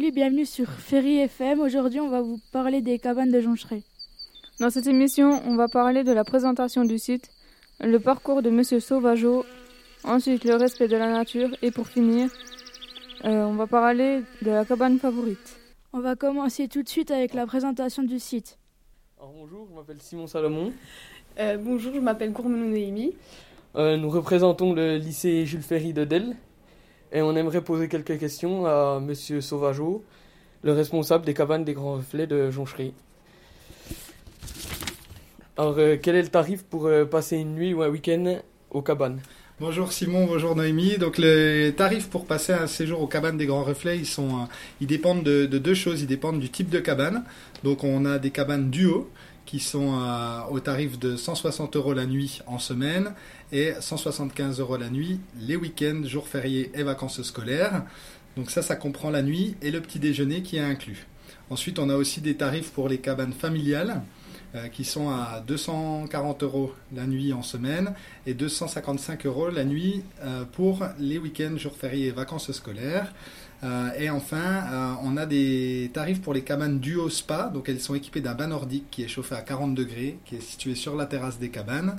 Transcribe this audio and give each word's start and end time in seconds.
Salut, 0.00 0.12
bienvenue 0.12 0.46
sur 0.46 0.66
Ferry 0.70 1.18
FM. 1.18 1.60
Aujourd'hui, 1.60 2.00
on 2.00 2.08
va 2.08 2.22
vous 2.22 2.40
parler 2.52 2.80
des 2.80 2.98
cabanes 2.98 3.30
de 3.30 3.38
Joncheray. 3.38 3.82
Dans 4.58 4.70
cette 4.70 4.86
émission, 4.86 5.42
on 5.46 5.56
va 5.56 5.68
parler 5.68 6.04
de 6.04 6.12
la 6.12 6.24
présentation 6.24 6.86
du 6.86 6.98
site, 6.98 7.28
le 7.80 8.00
parcours 8.00 8.40
de 8.40 8.48
Monsieur 8.48 8.80
Sauvageau, 8.80 9.44
ensuite 10.02 10.44
le 10.44 10.54
respect 10.54 10.88
de 10.88 10.96
la 10.96 11.12
nature 11.12 11.50
et 11.60 11.70
pour 11.70 11.86
finir, 11.86 12.30
euh, 13.26 13.44
on 13.44 13.52
va 13.52 13.66
parler 13.66 14.22
de 14.40 14.50
la 14.50 14.64
cabane 14.64 14.98
favorite. 14.98 15.58
On 15.92 16.00
va 16.00 16.16
commencer 16.16 16.66
tout 16.66 16.82
de 16.82 16.88
suite 16.88 17.10
avec 17.10 17.34
la 17.34 17.44
présentation 17.44 18.02
du 18.02 18.18
site. 18.18 18.56
Alors 19.18 19.34
bonjour, 19.34 19.66
je 19.68 19.74
m'appelle 19.74 20.00
Simon 20.00 20.26
Salomon. 20.26 20.72
Euh, 21.38 21.58
bonjour, 21.58 21.92
je 21.92 22.00
m'appelle 22.00 22.32
Gourmenou 22.32 22.70
Noémie. 22.70 23.12
Euh, 23.76 23.98
nous 23.98 24.08
représentons 24.08 24.72
le 24.72 24.96
lycée 24.96 25.44
Jules 25.44 25.60
Ferry 25.60 25.92
de 25.92 26.04
Delle 26.04 26.36
et 27.12 27.22
on 27.22 27.34
aimerait 27.36 27.62
poser 27.62 27.88
quelques 27.88 28.18
questions 28.18 28.66
à 28.66 29.00
Monsieur 29.00 29.40
Sauvageau, 29.40 30.04
le 30.62 30.72
responsable 30.72 31.24
des 31.24 31.34
cabanes 31.34 31.64
des 31.64 31.74
Grands 31.74 31.94
Reflets 31.94 32.26
de 32.26 32.50
Jonchery. 32.50 32.92
Alors, 35.56 35.74
euh, 35.78 35.96
quel 36.00 36.16
est 36.16 36.22
le 36.22 36.28
tarif 36.28 36.62
pour 36.62 36.86
euh, 36.86 37.04
passer 37.04 37.36
une 37.36 37.54
nuit 37.54 37.74
ou 37.74 37.82
un 37.82 37.88
week-end 37.88 38.38
aux 38.70 38.82
cabanes? 38.82 39.20
Bonjour 39.60 39.92
Simon, 39.92 40.24
bonjour 40.24 40.56
Noémie. 40.56 40.96
Donc 40.96 41.18
les 41.18 41.74
tarifs 41.76 42.08
pour 42.08 42.24
passer 42.24 42.54
un 42.54 42.66
séjour 42.66 43.02
aux 43.02 43.06
cabanes 43.06 43.36
des 43.36 43.44
Grands 43.44 43.62
Reflets, 43.62 43.98
ils 43.98 44.06
sont, 44.06 44.28
euh, 44.28 44.44
ils 44.80 44.86
dépendent 44.86 45.22
de, 45.22 45.44
de 45.44 45.58
deux 45.58 45.74
choses. 45.74 46.00
Ils 46.00 46.06
dépendent 46.06 46.40
du 46.40 46.48
type 46.48 46.70
de 46.70 46.78
cabane. 46.78 47.24
Donc 47.62 47.84
on 47.84 48.06
a 48.06 48.18
des 48.18 48.30
cabanes 48.30 48.70
duo 48.70 49.10
qui 49.50 49.58
sont 49.58 50.00
euh, 50.00 50.42
au 50.48 50.60
tarif 50.60 50.96
de 50.96 51.16
160 51.16 51.74
euros 51.74 51.92
la 51.92 52.06
nuit 52.06 52.40
en 52.46 52.60
semaine 52.60 53.14
et 53.50 53.72
175 53.80 54.60
euros 54.60 54.76
la 54.76 54.90
nuit 54.90 55.18
les 55.40 55.56
week-ends, 55.56 56.02
jours 56.04 56.28
fériés 56.28 56.70
et 56.72 56.84
vacances 56.84 57.20
scolaires. 57.22 57.82
Donc 58.36 58.48
ça, 58.52 58.62
ça 58.62 58.76
comprend 58.76 59.10
la 59.10 59.22
nuit 59.22 59.56
et 59.60 59.72
le 59.72 59.80
petit 59.80 59.98
déjeuner 59.98 60.42
qui 60.42 60.58
est 60.58 60.60
inclus. 60.60 61.08
Ensuite, 61.50 61.80
on 61.80 61.90
a 61.90 61.96
aussi 61.96 62.20
des 62.20 62.36
tarifs 62.36 62.70
pour 62.70 62.88
les 62.88 62.98
cabanes 62.98 63.32
familiales 63.32 64.02
qui 64.72 64.84
sont 64.84 65.10
à 65.10 65.42
240 65.46 66.42
euros 66.42 66.74
la 66.94 67.06
nuit 67.06 67.32
en 67.32 67.42
semaine 67.42 67.94
et 68.26 68.34
255 68.34 69.26
euros 69.26 69.48
la 69.48 69.64
nuit 69.64 70.02
euh, 70.22 70.44
pour 70.44 70.84
les 70.98 71.18
week-ends, 71.18 71.56
jours 71.56 71.76
fériés 71.76 72.08
et 72.08 72.10
vacances 72.10 72.50
scolaires. 72.52 73.12
Euh, 73.62 73.90
et 73.98 74.08
enfin, 74.08 74.36
euh, 74.38 74.94
on 75.02 75.16
a 75.16 75.26
des 75.26 75.90
tarifs 75.92 76.22
pour 76.22 76.32
les 76.32 76.42
cabanes 76.42 76.80
duo 76.80 77.10
spa. 77.10 77.50
Donc 77.52 77.68
elles 77.68 77.80
sont 77.80 77.94
équipées 77.94 78.20
d'un 78.20 78.34
bain 78.34 78.46
nordique 78.46 78.86
qui 78.90 79.02
est 79.02 79.08
chauffé 79.08 79.34
à 79.34 79.42
40 79.42 79.74
degrés, 79.74 80.18
qui 80.24 80.36
est 80.36 80.40
situé 80.40 80.74
sur 80.74 80.96
la 80.96 81.06
terrasse 81.06 81.38
des 81.38 81.50
cabanes 81.50 81.96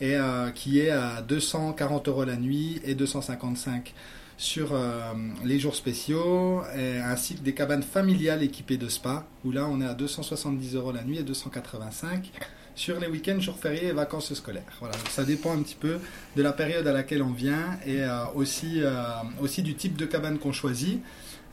et 0.00 0.16
euh, 0.16 0.50
qui 0.50 0.80
est 0.80 0.90
à 0.90 1.22
240 1.22 2.08
euros 2.08 2.24
la 2.24 2.36
nuit 2.36 2.80
et 2.84 2.94
255 2.94 3.92
sur 4.40 4.70
euh, 4.72 5.12
les 5.44 5.58
jours 5.58 5.74
spéciaux, 5.74 6.62
ainsi 7.04 7.34
que 7.34 7.40
des 7.40 7.52
cabanes 7.52 7.82
familiales 7.82 8.42
équipées 8.42 8.78
de 8.78 8.88
spa, 8.88 9.26
où 9.44 9.52
là 9.52 9.66
on 9.70 9.82
est 9.82 9.86
à 9.86 9.92
270 9.92 10.76
euros 10.76 10.92
la 10.92 11.04
nuit 11.04 11.18
et 11.18 11.22
285 11.22 12.32
sur 12.74 12.98
les 12.98 13.06
week-ends, 13.06 13.38
jours 13.38 13.58
fériés 13.58 13.88
et 13.88 13.92
vacances 13.92 14.32
scolaires. 14.32 14.62
Voilà, 14.78 14.94
ça 15.10 15.24
dépend 15.24 15.52
un 15.52 15.60
petit 15.60 15.74
peu 15.74 15.98
de 16.36 16.42
la 16.42 16.54
période 16.54 16.86
à 16.86 16.92
laquelle 16.94 17.22
on 17.22 17.32
vient 17.32 17.78
et 17.84 18.00
euh, 18.00 18.24
aussi, 18.34 18.76
euh, 18.78 19.02
aussi 19.42 19.62
du 19.62 19.74
type 19.74 19.98
de 19.98 20.06
cabane 20.06 20.38
qu'on 20.38 20.52
choisit, 20.52 21.02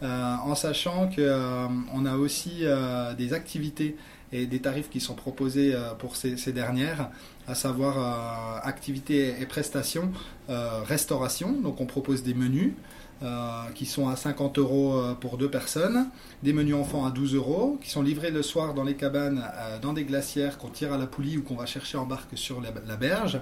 en 0.01 0.55
sachant 0.55 1.09
qu'on 1.09 2.05
a 2.05 2.15
aussi 2.15 2.63
des 3.17 3.33
activités 3.33 3.97
et 4.31 4.45
des 4.45 4.59
tarifs 4.59 4.89
qui 4.89 4.99
sont 4.99 5.15
proposés 5.15 5.73
euh, 5.73 5.93
pour 5.93 6.15
ces, 6.15 6.51
dernières, 6.51 7.09
à 7.47 7.55
savoir 7.55 7.97
euh, 7.97 8.67
activités 8.67 9.35
et 9.39 9.45
prestations, 9.45 10.11
euh, 10.49 10.83
restauration, 10.83 11.51
donc 11.51 11.79
on 11.81 11.85
propose 11.85 12.23
des 12.23 12.33
menus. 12.33 12.73
Euh, 13.23 13.71
qui 13.73 13.87
sont 13.87 14.09
à 14.09 14.15
50 14.15 14.59
euros 14.59 14.95
euh, 14.95 15.15
pour 15.15 15.39
deux 15.39 15.49
personnes, 15.49 16.07
des 16.43 16.53
menus 16.53 16.75
enfants 16.75 17.03
à 17.03 17.09
12 17.09 17.33
euros, 17.33 17.79
qui 17.81 17.89
sont 17.89 18.03
livrés 18.03 18.29
le 18.29 18.43
soir 18.43 18.75
dans 18.75 18.83
les 18.83 18.93
cabanes, 18.93 19.43
euh, 19.55 19.79
dans 19.79 19.93
des 19.93 20.03
glacières 20.03 20.59
qu'on 20.59 20.69
tire 20.69 20.93
à 20.93 20.99
la 20.99 21.07
poulie 21.07 21.35
ou 21.35 21.41
qu'on 21.41 21.55
va 21.55 21.65
chercher 21.65 21.97
en 21.97 22.05
barque 22.05 22.37
sur 22.37 22.61
la, 22.61 22.95
berge. 22.95 23.39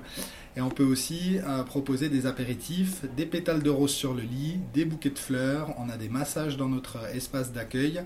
Et 0.56 0.62
on 0.62 0.70
peut 0.70 0.86
aussi 0.86 1.40
proposer 1.66 2.08
des 2.08 2.26
apéritifs, 2.26 3.04
des 3.18 3.26
pétales 3.26 3.62
de 3.62 3.70
rose 3.70 3.92
sur 3.92 4.14
le 4.14 4.22
lit, 4.22 4.60
des 4.74 4.86
bouquets 4.86 5.10
de 5.10 5.20
fleurs, 5.20 5.74
on 5.78 5.90
a 5.90 5.98
des 5.98 6.08
massages 6.08 6.56
dans 6.56 6.70
notre 6.70 6.98
espace 7.14 7.52
d'accueil. 7.52 8.02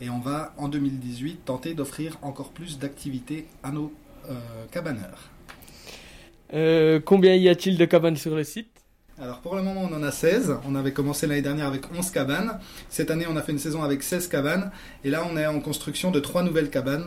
Et 0.00 0.08
on 0.10 0.20
va 0.20 0.54
en 0.58 0.68
2018 0.68 1.44
tenter 1.44 1.74
d'offrir 1.74 2.16
encore 2.22 2.50
plus 2.50 2.78
d'activités 2.78 3.46
à 3.64 3.72
nos 3.72 3.92
cabaneurs. 4.70 5.30
Combien 7.04 7.34
y 7.34 7.48
a-t-il 7.48 7.76
de 7.76 7.84
cabanes 7.84 8.16
sur 8.16 8.36
le 8.36 8.44
site? 8.44 8.77
Alors 9.20 9.40
pour 9.40 9.56
le 9.56 9.62
moment 9.62 9.80
on 9.90 9.92
en 9.92 10.04
a 10.04 10.12
16, 10.12 10.58
on 10.64 10.76
avait 10.76 10.92
commencé 10.92 11.26
l'année 11.26 11.42
dernière 11.42 11.66
avec 11.66 11.92
11 11.92 12.08
cabanes, 12.12 12.60
cette 12.88 13.10
année 13.10 13.26
on 13.28 13.34
a 13.34 13.42
fait 13.42 13.50
une 13.50 13.58
saison 13.58 13.82
avec 13.82 14.04
16 14.04 14.28
cabanes, 14.28 14.70
et 15.02 15.10
là 15.10 15.26
on 15.28 15.36
est 15.36 15.44
en 15.44 15.58
construction 15.58 16.12
de 16.12 16.20
3 16.20 16.44
nouvelles 16.44 16.70
cabanes. 16.70 17.04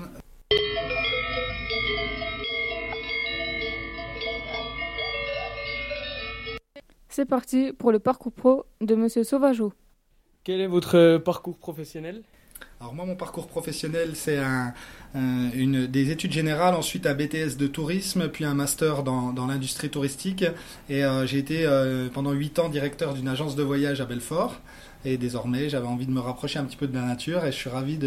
C'est 7.08 7.26
parti 7.26 7.72
pour 7.72 7.94
le 7.94 8.00
parcours 8.00 8.34
pro 8.34 8.66
de 8.82 8.96
Monsieur 8.96 9.24
Sauvageau. 9.24 9.72
Quel 10.44 10.60
est 10.60 10.68
votre 10.68 11.18
parcours 11.18 11.58
professionnel? 11.58 12.24
Alors 12.82 12.96
moi 12.96 13.06
mon 13.06 13.16
parcours 13.16 13.48
professionnel 13.48 14.16
c'est 14.16 14.40
un, 14.40 14.74
un- 15.14 15.52
une, 15.54 15.86
des 15.86 16.10
études 16.10 16.32
générales, 16.32 16.74
ensuite 16.74 17.06
un 17.06 17.14
BTS 17.14 17.56
de 17.58 17.68
tourisme, 17.68 18.28
puis 18.28 18.44
un 18.44 18.56
master 18.56 19.04
dans, 19.04 19.34
dans 19.34 19.46
l'industrie 19.46 19.92
touristique, 19.92 20.44
et 20.90 21.04
euh, 21.04 21.28
j'ai 21.28 21.38
été 21.38 21.64
euh, 21.68 22.10
pendant 22.12 22.32
8 22.32 22.58
ans 22.58 22.70
directeur 22.70 23.14
d'une 23.14 23.28
agence 23.28 23.56
de 23.56 23.62
voyage 23.62 24.02
à 24.02 24.06
Belfort. 24.06 24.60
Et 25.06 25.18
désormais, 25.18 25.68
j'avais 25.70 25.88
envie 25.88 26.06
de 26.08 26.12
me 26.12 26.20
rapprocher 26.20 26.58
un 26.60 26.64
petit 26.64 26.76
peu 26.78 26.88
de 26.88 26.94
la 26.96 27.02
nature 27.04 27.44
et 27.46 27.52
je 27.52 27.58
suis 27.58 27.70
ravi 27.72 27.98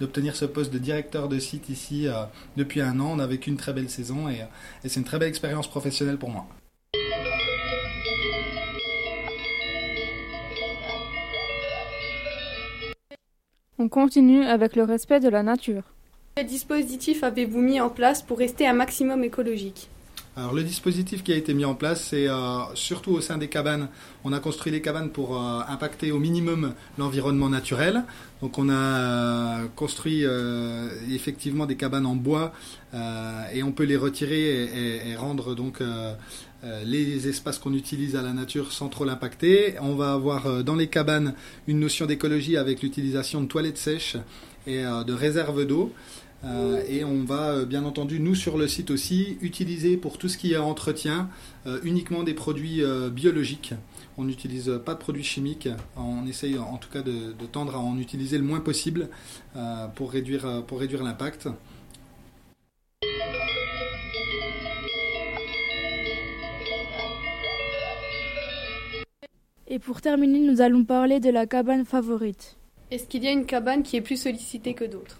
d'obtenir 0.00 0.34
ce 0.36 0.46
poste 0.46 0.72
de 0.72 0.78
directeur 0.78 1.28
de 1.28 1.38
site 1.38 1.68
ici 1.70 2.06
euh, 2.06 2.24
depuis 2.56 2.80
un 2.82 3.00
an. 3.00 3.12
On 3.16 3.18
a 3.18 3.26
vécu 3.26 3.50
une 3.50 3.56
très 3.58 3.72
belle 3.74 3.90
saison 3.90 4.28
et, 4.28 4.44
et 4.84 4.88
c'est 4.88 5.00
une 5.00 5.04
très 5.06 5.18
belle 5.18 5.28
expérience 5.28 5.68
professionnelle 5.68 6.16
pour 6.18 6.30
moi. 6.30 6.46
On 13.80 13.88
continue 13.88 14.44
avec 14.44 14.74
le 14.74 14.82
respect 14.82 15.20
de 15.20 15.28
la 15.28 15.44
nature. 15.44 15.84
Quel 16.34 16.46
dispositif 16.46 17.22
avez-vous 17.22 17.60
mis 17.60 17.80
en 17.80 17.90
place 17.90 18.22
pour 18.22 18.38
rester 18.38 18.66
un 18.66 18.72
maximum 18.72 19.22
écologique? 19.22 19.88
Alors 20.38 20.54
le 20.54 20.62
dispositif 20.62 21.24
qui 21.24 21.32
a 21.32 21.36
été 21.36 21.52
mis 21.52 21.64
en 21.64 21.74
place, 21.74 22.00
c'est 22.10 22.28
euh, 22.28 22.60
surtout 22.74 23.10
au 23.10 23.20
sein 23.20 23.38
des 23.38 23.48
cabanes. 23.48 23.88
On 24.22 24.32
a 24.32 24.38
construit 24.38 24.70
les 24.70 24.80
cabanes 24.80 25.10
pour 25.10 25.36
euh, 25.36 25.62
impacter 25.68 26.12
au 26.12 26.20
minimum 26.20 26.74
l'environnement 26.96 27.48
naturel. 27.48 28.04
Donc 28.40 28.56
on 28.56 28.68
a 28.68 28.72
euh, 28.72 29.66
construit 29.74 30.24
effectivement 31.12 31.66
des 31.66 31.74
cabanes 31.74 32.06
en 32.06 32.14
bois 32.14 32.52
et 33.52 33.64
on 33.64 33.72
peut 33.72 33.82
les 33.82 33.96
retirer 33.96 35.10
et, 35.10 35.16
rendre 35.16 35.56
donc 35.56 35.82
les 36.84 37.28
espaces 37.28 37.58
qu'on 37.58 37.74
utilise 37.74 38.14
à 38.14 38.22
la 38.22 38.32
nature 38.32 38.72
sans 38.72 38.88
trop 38.88 39.04
l'impacter. 39.04 39.74
On 39.80 39.96
va 39.96 40.12
avoir 40.12 40.62
dans 40.62 40.76
les 40.76 40.86
cabanes 40.86 41.34
une 41.66 41.80
notion 41.80 42.06
d'écologie 42.06 42.56
avec 42.56 42.80
l'utilisation 42.82 43.40
de 43.42 43.46
toilettes 43.46 43.78
sèches 43.78 44.16
et 44.68 44.82
de 44.82 45.12
réserves 45.12 45.66
d'eau. 45.66 45.92
Euh, 46.44 46.84
et 46.88 47.02
on 47.02 47.24
va 47.24 47.50
euh, 47.50 47.64
bien 47.64 47.84
entendu, 47.84 48.20
nous 48.20 48.36
sur 48.36 48.58
le 48.58 48.68
site 48.68 48.92
aussi, 48.92 49.38
utiliser 49.40 49.96
pour 49.96 50.18
tout 50.18 50.28
ce 50.28 50.38
qui 50.38 50.52
est 50.52 50.56
entretien 50.56 51.28
euh, 51.66 51.80
uniquement 51.82 52.22
des 52.22 52.34
produits 52.34 52.82
euh, 52.82 53.10
biologiques. 53.10 53.74
On 54.16 54.24
n'utilise 54.24 54.80
pas 54.84 54.94
de 54.94 55.00
produits 55.00 55.24
chimiques. 55.24 55.68
On 55.96 56.26
essaye 56.26 56.56
en 56.58 56.76
tout 56.76 56.90
cas 56.90 57.02
de, 57.02 57.32
de 57.32 57.46
tendre 57.46 57.74
à 57.74 57.80
en 57.80 57.98
utiliser 57.98 58.38
le 58.38 58.44
moins 58.44 58.60
possible 58.60 59.08
euh, 59.56 59.86
pour 59.88 60.12
réduire, 60.12 60.64
pour 60.66 60.78
réduire 60.80 61.02
l'impact. 61.02 61.48
Et 69.70 69.78
pour 69.78 70.00
terminer, 70.00 70.38
nous 70.38 70.60
allons 70.60 70.84
parler 70.84 71.20
de 71.20 71.30
la 71.30 71.46
cabane 71.46 71.84
favorite. 71.84 72.56
Est-ce 72.90 73.06
qu'il 73.06 73.22
y 73.22 73.28
a 73.28 73.32
une 73.32 73.44
cabane 73.44 73.82
qui 73.82 73.96
est 73.96 74.00
plus 74.00 74.16
sollicitée 74.16 74.74
que 74.74 74.84
d'autres? 74.84 75.18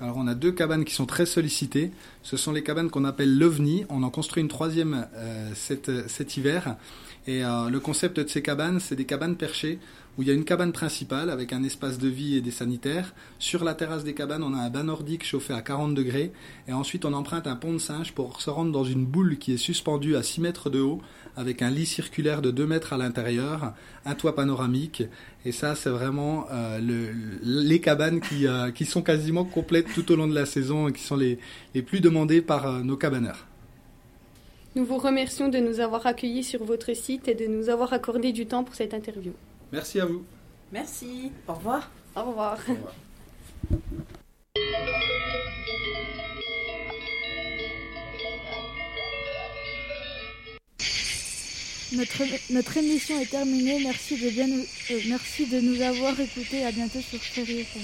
Alors 0.00 0.16
on 0.16 0.26
a 0.28 0.34
deux 0.34 0.52
cabanes 0.52 0.84
qui 0.84 0.94
sont 0.94 1.06
très 1.06 1.26
sollicitées. 1.26 1.90
Ce 2.22 2.36
sont 2.36 2.52
les 2.52 2.62
cabanes 2.62 2.90
qu'on 2.90 3.04
appelle 3.04 3.36
l'OVNI. 3.36 3.84
On 3.88 4.02
en 4.02 4.10
construit 4.10 4.42
une 4.42 4.48
troisième 4.48 5.08
euh, 5.16 5.50
cet, 5.54 6.36
hiver. 6.36 6.76
Et 7.26 7.44
euh, 7.44 7.68
le 7.68 7.80
concept 7.80 8.20
de 8.20 8.28
ces 8.28 8.40
cabanes, 8.40 8.78
c'est 8.78 8.94
des 8.94 9.06
cabanes 9.06 9.36
perchées 9.36 9.78
où 10.18 10.22
il 10.22 10.28
y 10.28 10.32
a 10.32 10.34
une 10.34 10.44
cabane 10.44 10.72
principale 10.72 11.30
avec 11.30 11.52
un 11.52 11.62
espace 11.62 11.96
de 11.96 12.08
vie 12.08 12.36
et 12.36 12.40
des 12.40 12.50
sanitaires. 12.50 13.14
Sur 13.38 13.62
la 13.62 13.74
terrasse 13.74 14.02
des 14.02 14.14
cabanes, 14.14 14.42
on 14.42 14.52
a 14.52 14.58
un 14.58 14.68
bain 14.68 14.82
nordique 14.82 15.24
chauffé 15.24 15.54
à 15.54 15.62
40 15.62 15.94
degrés. 15.94 16.32
Et 16.66 16.72
ensuite, 16.72 17.04
on 17.04 17.12
emprunte 17.12 17.46
un 17.46 17.54
pont 17.54 17.72
de 17.72 17.78
singe 17.78 18.12
pour 18.12 18.42
se 18.42 18.50
rendre 18.50 18.72
dans 18.72 18.82
une 18.82 19.06
boule 19.06 19.38
qui 19.38 19.52
est 19.52 19.58
suspendue 19.58 20.16
à 20.16 20.24
6 20.24 20.40
mètres 20.40 20.70
de 20.70 20.80
haut 20.80 21.00
avec 21.36 21.62
un 21.62 21.70
lit 21.70 21.86
circulaire 21.86 22.42
de 22.42 22.50
2 22.50 22.66
mètres 22.66 22.92
à 22.92 22.98
l'intérieur, 22.98 23.74
un 24.04 24.14
toit 24.16 24.34
panoramique. 24.34 25.04
Et 25.44 25.52
ça, 25.52 25.76
c'est 25.76 25.88
vraiment 25.88 26.46
euh, 26.50 26.80
le, 26.80 27.10
les 27.44 27.80
cabanes 27.80 28.20
qui, 28.20 28.48
euh, 28.48 28.72
qui 28.72 28.86
sont 28.86 29.02
quasiment 29.02 29.44
complètes 29.44 29.86
tout 29.94 30.10
au 30.10 30.16
long 30.16 30.26
de 30.26 30.34
la 30.34 30.46
saison 30.46 30.88
et 30.88 30.92
qui 30.92 31.02
sont 31.02 31.16
les, 31.16 31.38
les 31.76 31.82
plus 31.82 32.00
demandées 32.00 32.42
par 32.42 32.66
euh, 32.66 32.80
nos 32.80 32.96
cabaneurs. 32.96 33.46
Nous 34.74 34.84
vous 34.84 34.98
remercions 34.98 35.48
de 35.48 35.58
nous 35.58 35.78
avoir 35.78 36.06
accueillis 36.06 36.42
sur 36.42 36.64
votre 36.64 36.92
site 36.94 37.28
et 37.28 37.34
de 37.34 37.46
nous 37.46 37.68
avoir 37.68 37.92
accordé 37.92 38.32
du 38.32 38.46
temps 38.46 38.64
pour 38.64 38.74
cette 38.74 38.92
interview. 38.92 39.32
Merci 39.72 40.00
à 40.00 40.06
vous. 40.06 40.24
Merci. 40.72 41.32
Au 41.46 41.54
revoir. 41.54 41.90
Au 42.16 42.22
revoir. 42.22 42.58
Au 42.68 42.72
revoir. 42.72 42.94
Notre, 51.92 52.22
notre 52.52 52.76
émission 52.76 53.18
est 53.20 53.30
terminée. 53.30 53.82
Merci 53.82 54.18
de, 54.18 54.30
bien 54.30 54.46
nous, 54.46 54.64
euh, 54.90 55.00
merci 55.08 55.46
de 55.46 55.60
nous 55.60 55.80
avoir 55.80 56.18
écoutés. 56.20 56.64
À 56.64 56.70
bientôt 56.70 57.00
sur 57.00 57.18
FM. 57.42 57.82